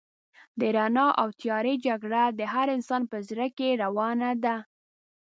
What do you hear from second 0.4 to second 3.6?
د رڼا او تيارې جګړه د هر انسان په زړه